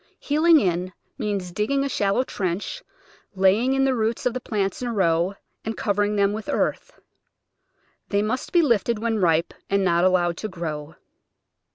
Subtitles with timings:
[0.17, 2.81] Heeling in means digging a shallow trench,
[3.35, 6.99] laying in the roots of the plants in a row, and covering them with earth.
[8.09, 10.95] They must be lifted when ripe and not allowed to grow.